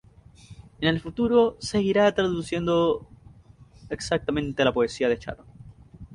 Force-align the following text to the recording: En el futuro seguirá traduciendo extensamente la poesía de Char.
En 0.79 0.87
el 0.89 0.99
futuro 0.99 1.57
seguirá 1.59 2.11
traduciendo 2.15 3.07
extensamente 3.91 4.65
la 4.65 4.73
poesía 4.73 5.07
de 5.07 5.19
Char. 5.19 5.37